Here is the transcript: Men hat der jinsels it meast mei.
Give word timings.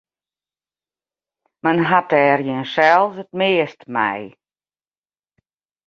Men 1.65 1.77
hat 1.89 2.07
der 2.15 2.37
jinsels 2.47 3.15
it 3.23 3.31
meast 3.39 3.81
mei. 3.95 4.23